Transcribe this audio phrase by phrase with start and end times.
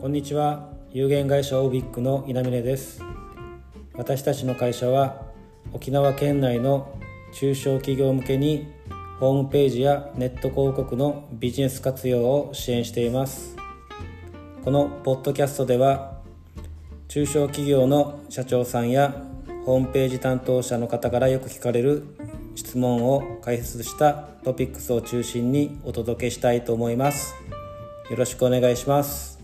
[0.00, 0.70] こんにちは。
[0.92, 3.02] 有限会社オービックの稲峰です。
[3.94, 5.22] 私たちの会社は
[5.72, 6.96] 沖縄県内の
[7.32, 8.68] 中小企業向けに
[9.18, 13.56] ホームページやネット広告のビジネス活用を支援しています。
[14.64, 16.20] このポッドキャストでは
[17.08, 19.20] 中小企業の社長さんや
[19.66, 22.04] ホームページ担当者の方からよく聞かれる
[22.54, 24.12] 質問を解説した
[24.44, 27.34] トピックスを中心にお届けしたいと思います。
[28.08, 29.37] よろしくお願いします。